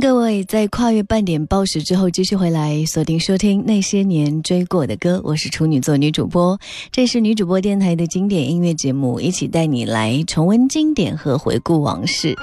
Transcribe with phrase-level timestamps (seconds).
[0.00, 6.58] 各位在跨越半点报时之后继续回来锁定收听那些年追过的歌，我是处女座女主播，
[6.90, 12.34] 这是女主播电台的经典音乐节目，一起带你来重温经典和回顾往事，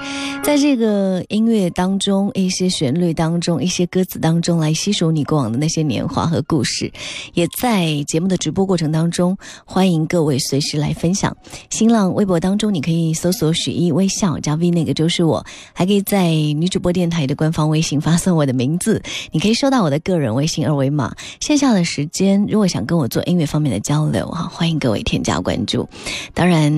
[0.42, 6.90] 在这个音乐当中，一些旋律当中，一些歌词当中来细数你过往的那些年华和故事，
[7.34, 11.36] 也在节目的直播过程当中，欢迎各位随时来分享。
[11.70, 17.41] 新浪微博当中，你可以搜索许一微笑加 V，那个就是我，还可以在女主播电台的。
[17.42, 21.12] 官方微信发送我的名字，你可以收到我的个人微信二维码。
[21.40, 25.88] 线下的时间，如果想跟我做音乐方面的交流哈，欢迎各位添加关注。
[26.34, 26.72] 当然，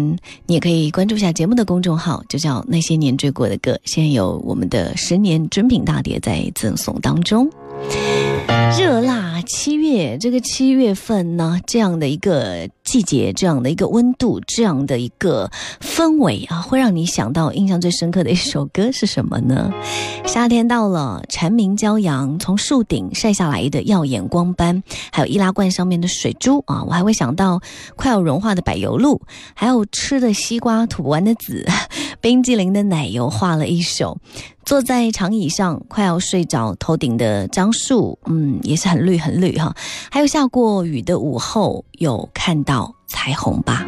[0.46, 3.78] 你也可以关注一下节目的公众号，就叫那些年追过的歌。
[3.84, 7.46] 现在有我们的十年珍品大碟在赠送当中。
[8.78, 15.50] 热辣七月，这个七月份呢，这样的一个季节，这样的一个温度，这样的一个
[15.80, 19.70] 氛围啊，会让你想到印象最深刻的一首歌是什么呢？
[20.26, 27.60] 夏天到了，蝉鸣骄阳，从树顶晒下来的耀眼光斑，还有易拉罐上面的水珠啊，我还会想到
[27.94, 29.22] 快要融化的柏油路，
[29.54, 31.64] 还有吃的西瓜吐不完的籽，
[32.24, 34.16] 冰激凌的奶油画了一手。
[34.64, 39.76] 坐在长椅上快要睡着，头顶的樟树，嗯，也是很绿很绿哈。
[40.10, 43.86] 还有下过雨的午后，有看到彩虹吧？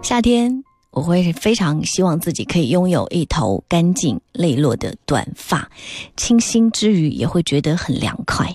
[0.00, 5.68] 夏天，我会非常希望自己可以拥有一头干净利落的短发，
[6.16, 8.54] 清新之余也会觉得很凉快。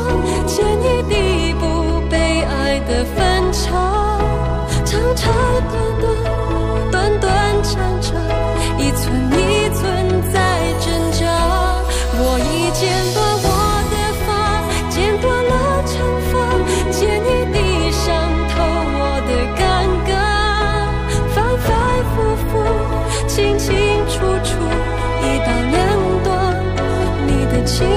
[2.91, 3.69] 的分叉
[4.83, 5.33] 长长
[5.71, 8.11] 短短短短长长
[8.77, 9.81] 一寸一寸
[10.33, 10.35] 在
[10.81, 11.21] 挣扎。
[12.13, 12.81] 我已剪
[13.13, 13.49] 短我
[13.93, 14.27] 的发
[14.89, 15.53] 剪断了
[15.87, 15.93] 惩
[16.27, 16.31] 罚
[16.91, 17.57] 剪一地
[17.93, 18.03] 伤
[18.51, 18.53] 透
[18.99, 19.61] 我的尴
[20.09, 20.11] 尬。
[21.33, 21.69] 反反
[22.11, 22.13] 复
[22.43, 22.51] 复
[23.25, 23.71] 清清
[24.09, 24.49] 楚楚
[25.23, 25.79] 一刀两
[26.25, 26.29] 断
[27.25, 27.87] 你的情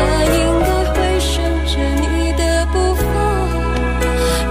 [0.00, 1.30] 他应该会顺
[1.66, 2.42] 着你的
[2.72, 3.02] 步伐，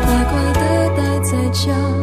[0.05, 0.61] 乖乖的
[0.95, 1.98] 待在家。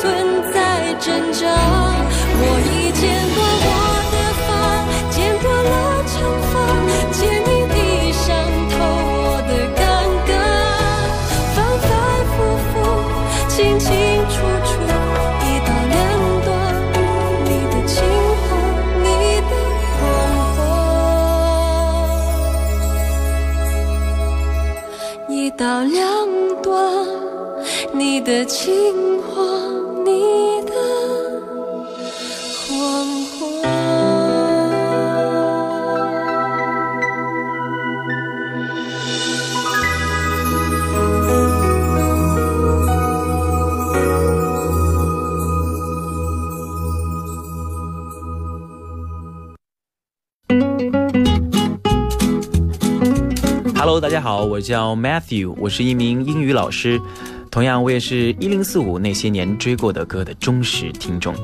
[0.00, 0.10] 存
[0.50, 1.46] 在挣扎。
[2.42, 3.04] 我已见
[3.34, 3.99] 过我
[54.20, 57.00] 好，我叫 Matthew，我是一名英语老师，
[57.50, 61.34] 同样我也是一零四五那些年追过的歌的忠实听众。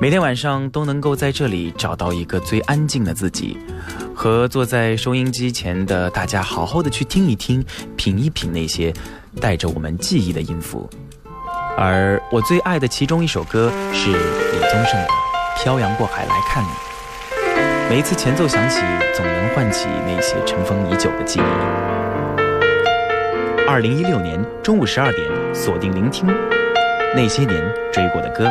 [0.00, 3.56] 每天晚上都能够在这里找到一个最安静的自己，
[4.14, 7.64] 和坐在收音机前的大家好好的去听一听、
[7.96, 8.92] 品一品那些
[9.40, 10.88] 带着我们记忆的音符。
[11.76, 15.06] 而我最爱的其中一首歌是李宗盛的
[15.62, 16.68] 《漂洋过海来看你》。
[17.88, 18.80] 每一次前奏响起，
[19.14, 21.89] 总能唤起那些尘封已久的记忆。
[23.70, 26.26] 二零一六年中午十二点，锁定聆听
[27.14, 28.42] 那些年追过的歌。
[28.44, 28.50] 为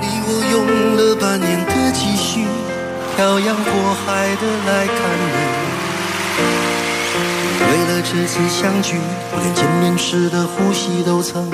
[0.00, 0.66] 你我用
[0.96, 2.44] 了半年的积蓄，
[3.14, 5.30] 漂洋过海的来看你。
[7.62, 8.96] 为了这次相聚，
[9.32, 11.48] 我连见面时的呼吸都曾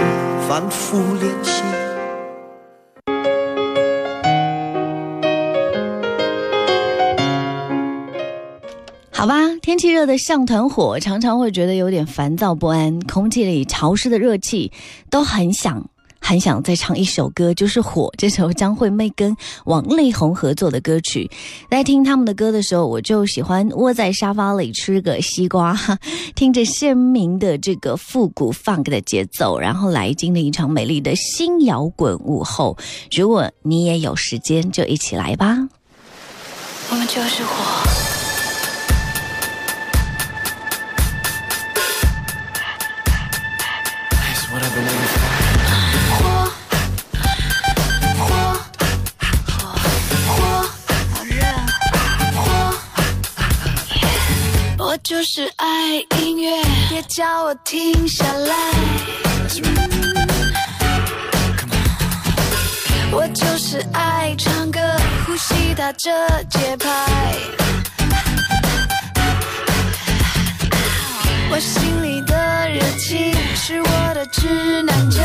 [0.49, 1.63] 反复练习。
[9.13, 9.35] 好吧，
[9.75, 14.71] 天气热的像团火，常常会觉得有点烦躁不安，空气里潮湿的热气，
[15.11, 15.85] 都很想
[16.21, 21.29] 很想再唱一首歌，就是《火》这首张惠妹跟王力宏合作的歌曲。
[21.69, 25.77] 在听他们的歌的时候，我就喜欢窝在沙发里吃个西瓜，
[26.37, 32.79] 听着鲜明的这个复古 funk 的节奏，然后来经历一场美丽的新摇滚午后。
[33.11, 35.69] 如果你也有时间，就一起来吧。
[36.93, 37.43] 我们就是。
[37.43, 38.04] 火，
[55.05, 56.51] 就是爱音乐，
[56.89, 58.55] 别叫我停下来。
[63.13, 64.81] 我就是爱唱歌，
[65.27, 66.11] 呼吸打着
[66.49, 66.89] 节拍。
[71.51, 75.23] 我心里的热情是我的指南针。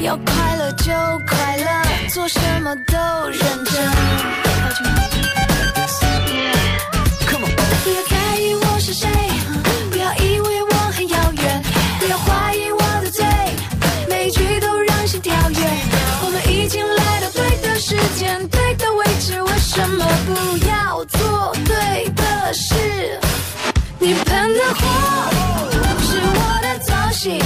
[0.00, 0.92] 要快乐就
[1.28, 4.49] 快乐，做什么都认真。
[20.00, 23.20] 么不要做对的事？
[23.98, 27.38] 你喷的火是我的造型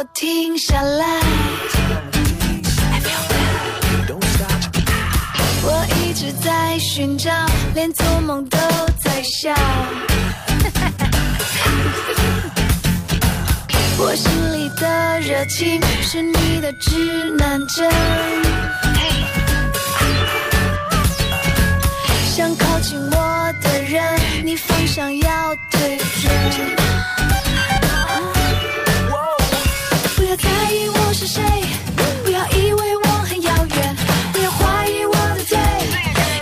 [0.00, 1.20] 我停下来。
[5.62, 7.30] 我一直在寻找，
[7.74, 8.56] 连做梦都
[8.98, 9.52] 在笑。
[13.98, 17.92] 我心里的热情是你的指南针，
[22.34, 26.89] 想靠近我的人，你方向要对准。
[30.30, 31.42] 要在意我是谁，
[32.22, 33.96] 不要以为我很遥远，
[34.32, 35.58] 不要怀疑我的嘴，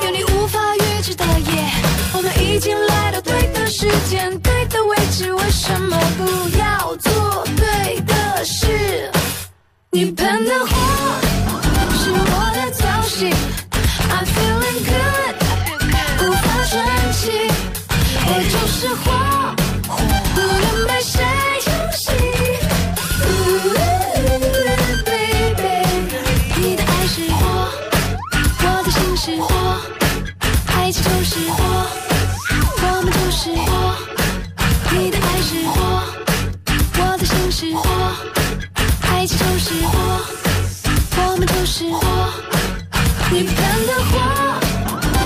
[0.04, 1.70] 有你无法预知的夜，
[2.12, 9.10] 我们已经来到对的时间、对的位置，为什么不要做对的事？
[9.90, 10.76] 你喷的火
[11.96, 13.30] 是我的造型
[14.10, 16.78] ，I'm feeling good，无法生
[17.14, 17.32] 气，
[18.26, 19.06] 我就是火，
[20.34, 21.24] 不能被谁
[30.88, 31.62] 爱情就是火，
[32.80, 33.94] 我们就是火。
[34.90, 36.02] 你的爱是火，
[36.98, 37.86] 我的心是火，
[39.02, 39.92] 爱情就是火，
[41.18, 42.32] 我们就是火。
[43.30, 43.54] 你喷
[43.86, 44.18] 的火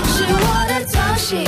[0.05, 1.47] 是我的造型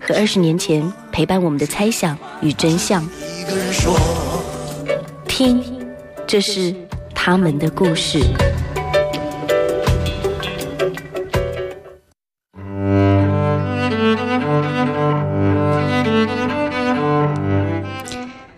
[0.00, 3.06] 和二十年前陪伴我们的猜想与真相。
[5.28, 5.62] 听，
[6.26, 6.74] 这是
[7.14, 8.18] 他们的故事。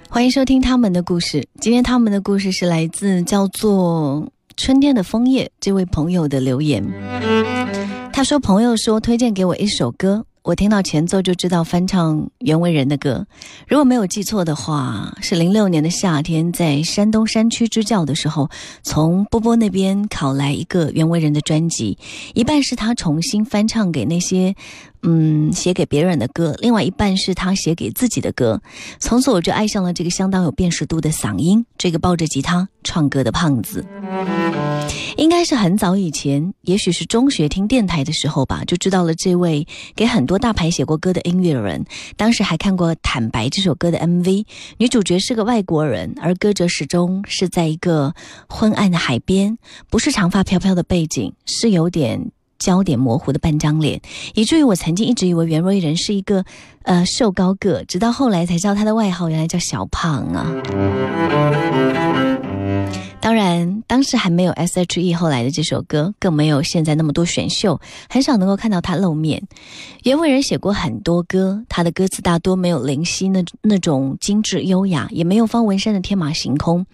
[0.08, 1.48] 欢迎收听他们的故事。
[1.60, 6.84] 今天他们的故事是来自叫做“春天的枫叶”这位朋友的留言。
[8.12, 13.26] 他说：“朋友说推荐给我一首歌，我听到前奏就知道翻唱袁惟仁的歌。
[13.68, 18.50] 如果没有记错的话，是零六年的夏天，在山东山区支教的时候，
[18.82, 21.96] 从波波那边考来一个袁惟仁的专辑，
[22.34, 24.56] 一半是他重新翻唱给那些。”
[25.02, 28.62] 嗯，写给别人的歌，另外一半是他写给自己的歌。
[29.00, 33.84] 从此我就爱上了这个相当有辨识度的嗓音，这个抱着吉他唱歌的胖子。
[35.16, 41.84] 应该是很早以前，也许是中学听电台的时候吧，就知道了这位给很多大牌写过歌的音乐人。
[42.16, 44.46] 当时还看过《坦白》这首歌的 MV，
[44.78, 48.14] 女主角是个外国人，而歌者始终是在一个
[48.48, 49.58] 昏暗的海边，
[49.90, 52.30] 不是长发飘飘的背景，是有点。
[52.62, 54.00] 焦点模糊的半张脸，
[54.34, 56.44] 以至于我曾经一直以为袁惟仁是一个，
[56.84, 60.46] 呃，瘦高个，直到后来才知道他的外号原来叫小胖啊。
[63.20, 69.42] 当然，当时还没有 S.H.E 后来的这首歌，更没有现在那么多选秀，很少能够看到他露面。
[70.04, 76.86] 袁惟仁写过很多歌，他的歌词大多没有林夕那那种精致优雅，也没有方文山的天马行空。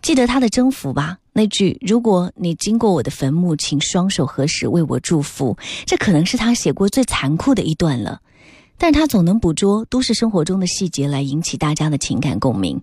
[0.00, 1.18] 记得他的征服吧？
[1.38, 8.20] 那句“如果你经过我的坟墓，请双手合十为我祝福”，这可能是他写过最残酷的一段了。
[8.76, 12.80] 但他总能捕捉都市生活中的细节来引起大家的情感共鸣，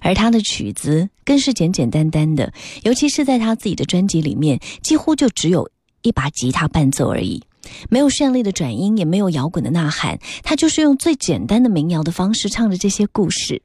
[0.00, 2.50] 而他的曲子更是简简单单的，
[2.82, 7.42] 尤其是在他自己的专辑里面，几乎就只有一把吉他伴奏而已，
[7.90, 13.60] 没有绚丽的转音，也没有摇滚的呐喊，他就是用最简单的民谣的方式唱着这些故事。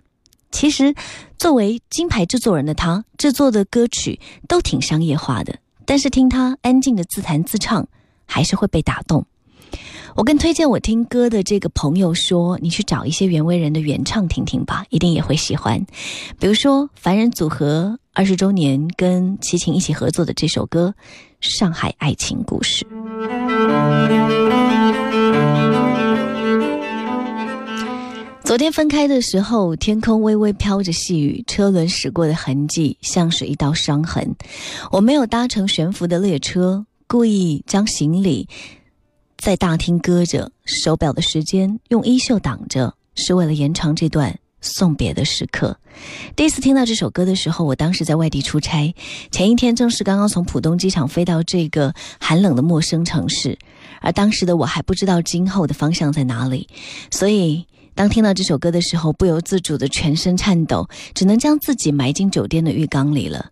[0.53, 0.93] 其实，
[1.37, 7.85] 作为金牌制作人的他，制作的歌曲都挺商业化的，但是听他安静的自弹自唱，
[8.25, 9.25] 还是会被打动。
[10.15, 15.83] 我跟推荐我听歌的这个朋友说，你去找一些袁惟仁的原唱听听吧，一定也会喜欢。
[16.39, 20.93] 比如说，凡人组合二十周年跟齐秦一起合作的这首歌
[21.41, 22.85] 《上海爱情故事》。
[28.53, 34.35] 昨天分开的时候，天空微微飘着细雨，车轮驶过的痕迹像是一道伤痕。
[34.91, 38.47] 我没有搭乘悬浮的列车，故意将行李
[39.39, 45.75] 在大厅搁着，手表的时间用衣袖挡着，是为了延长这段送别的时刻。
[46.35, 48.93] 第一次听到这首歌的时候，我当时在外地出差，
[49.31, 53.57] 前一天正是刚刚从浦东机场飞到这个寒冷的陌生城市，
[53.99, 56.67] 而当时的我还不知道今后的方向在哪里，
[57.09, 63.51] 所以当听到这首歌的时候，不由自主的全身颤抖，只能将自己埋进酒店的浴缸里了。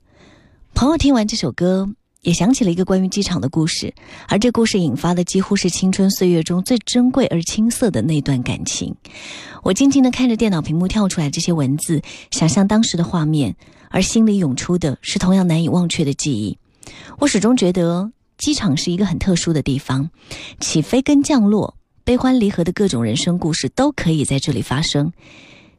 [0.74, 1.90] 朋友听完这首歌。
[2.22, 3.92] 也想起了一个关于机场的故事，
[4.28, 8.96] 而这故事引发的几乎是青春岁月中最珍贵而青涩的那段感情。
[9.64, 13.56] 我静静地看着电脑屏幕跳出来这些文字，想象当时的画面，
[13.90, 16.56] 而心里涌出的是同样难以忘却的记忆。
[17.18, 20.12] 我始终觉得机场是一个很特殊的地方，
[20.60, 25.12] 起飞跟降落、悲欢离合的各种人生故事都可以在这里发生。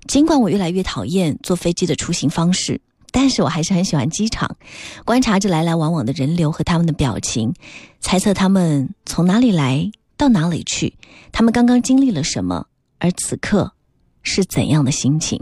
[0.07, 2.81] 尽管我越来越讨厌坐飞机的出行方式。
[3.14, 4.57] 但是我还是很喜欢机场，
[5.05, 7.52] 观察着来来往往的人流和他们的表情，
[8.00, 10.95] 猜测他们从哪里来到哪里去，
[11.31, 13.75] 他们刚刚经历了什么，而此刻
[14.23, 15.38] 是怎样的心情。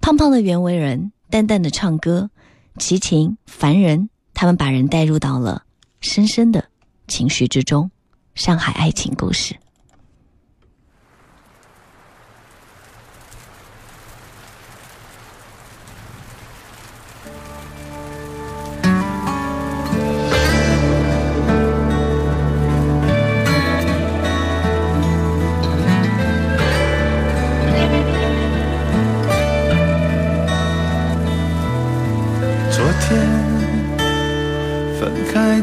[0.00, 2.30] 胖胖的袁惟仁，淡淡的唱歌，
[2.78, 5.64] 齐秦、凡人，他们把人带入到了
[6.00, 6.64] 深深的
[7.08, 7.90] 情绪之中。
[8.36, 9.56] 上海爱情故事。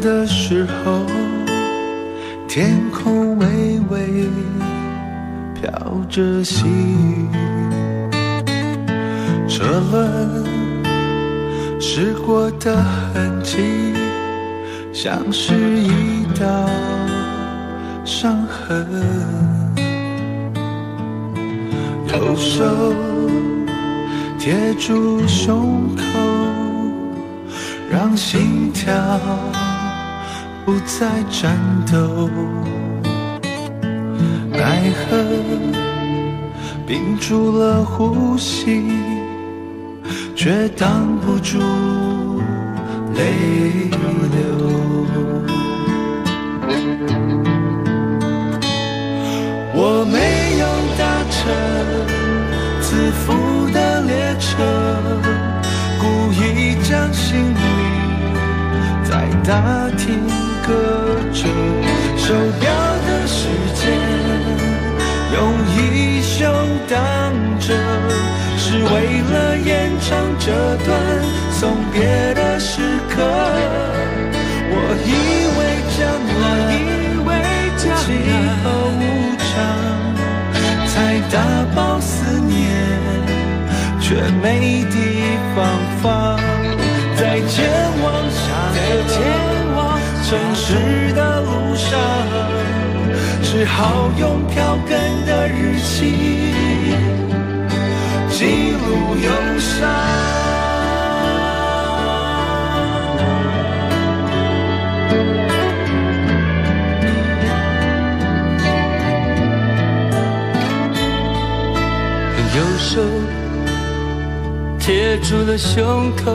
[0.02, 1.06] 的时候，
[2.48, 4.30] 天空微微
[5.54, 5.72] 飘
[6.10, 7.30] 着细雨，
[9.48, 10.44] 车轮
[11.80, 13.94] 驶过的痕迹，
[14.92, 16.68] 像是一道
[18.04, 18.88] 伤痕。
[22.08, 22.66] 右手
[24.40, 26.04] 贴住胸口，
[27.90, 28.92] 让心跳。
[30.66, 31.58] 不再战
[31.92, 32.30] 斗，
[34.52, 35.18] 奈何
[36.86, 38.84] 屏住了呼吸，
[40.36, 41.58] 却挡不住
[43.16, 43.24] 泪
[43.90, 44.40] 流。
[49.74, 50.66] 我没有
[50.98, 51.40] 搭乘
[52.82, 53.34] 自负
[53.74, 54.52] 的列车，
[59.44, 60.20] 大厅。
[60.64, 60.72] 隔
[61.34, 61.42] 着
[62.16, 62.70] 手表
[63.08, 63.40] 的时
[63.74, 63.82] 间，
[65.34, 65.38] 用
[65.76, 66.46] 衣袖
[66.88, 66.96] 挡
[67.60, 67.74] 着，
[68.58, 68.90] 是为
[69.34, 70.46] 了延长这
[70.86, 70.90] 段
[71.52, 71.60] 送
[71.92, 72.00] 别
[72.36, 73.16] 的时刻。
[74.74, 75.10] 我以
[75.58, 75.60] 为
[75.98, 76.00] 将
[76.42, 76.46] 来
[77.98, 78.02] 气
[78.64, 78.66] 候
[79.02, 79.04] 无
[79.50, 79.52] 常，
[80.88, 80.96] 才
[81.34, 81.36] 打
[81.76, 82.56] 包思念，
[84.00, 84.06] 却
[84.42, 84.46] 没
[84.92, 84.96] 地
[90.64, 92.00] 城市的路上，
[93.42, 96.54] 只好用票根的日期
[98.30, 99.90] 记录忧伤。
[112.54, 113.02] 右手
[114.78, 116.32] 贴住了胸口，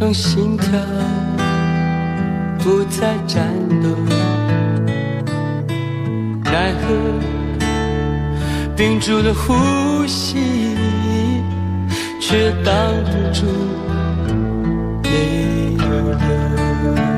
[0.00, 0.68] 让心跳。
[2.58, 3.46] 不再战
[3.82, 3.88] 斗，
[6.44, 6.78] 奈何
[8.76, 10.76] 屏住了呼吸，
[12.20, 13.46] 却挡不住
[15.04, 15.08] 泪
[15.76, 17.17] 流。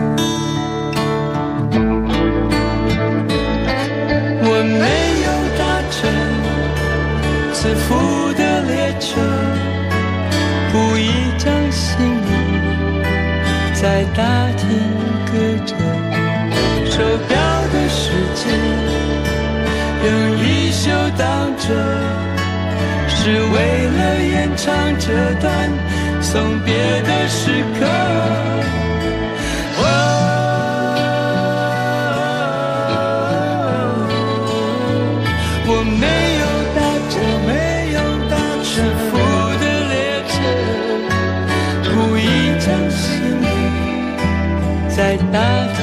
[25.10, 25.50] 这段
[26.20, 27.80] 送别的时刻。
[35.66, 35.68] 我
[35.98, 36.06] 没
[36.40, 36.44] 有
[36.76, 36.78] 搭
[37.10, 37.12] 乘，
[37.44, 37.50] 没
[37.94, 37.98] 有
[38.30, 38.70] 搭乘
[39.08, 39.10] 负
[39.58, 39.92] 的列
[40.30, 40.32] 车，
[41.90, 42.24] 故意
[42.60, 43.02] 将行
[43.42, 43.44] 李。
[44.88, 44.98] 在
[45.32, 45.36] 大
[45.74, 45.78] 厅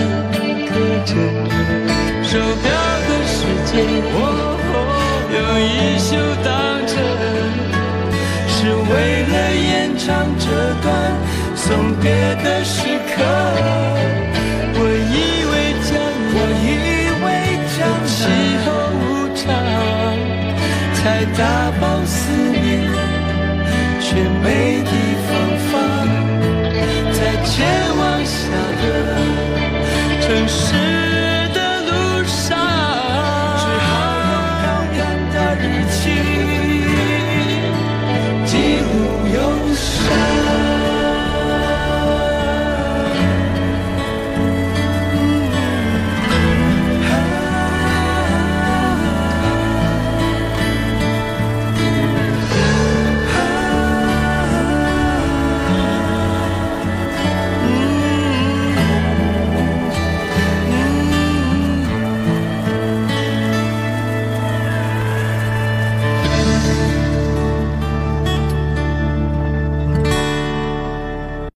[0.67, 0.71] 刻
[1.05, 1.11] 着
[2.23, 2.31] 手
[2.63, 2.65] 表
[3.07, 3.35] 的时
[3.65, 3.75] 间，
[5.33, 5.65] 用衣
[5.99, 6.47] 袖挡
[10.07, 10.47] 唱这
[10.81, 10.87] 段
[11.53, 12.09] 送别
[12.41, 13.13] 的时刻。
[14.79, 15.15] 我以
[15.51, 15.91] 为将
[16.33, 16.65] 我以
[17.25, 17.27] 为
[17.75, 18.15] 将时
[18.63, 18.65] 候
[19.03, 19.03] 无
[19.35, 19.43] 常，
[20.93, 21.03] 才
[21.37, 21.43] 大
[21.81, 22.15] 饱思
[22.53, 22.57] 念，
[23.99, 24.07] 却
[24.41, 24.45] 没
[24.85, 24.91] 地
[25.27, 25.29] 方
[25.67, 25.75] 放，
[27.11, 27.86] 再见。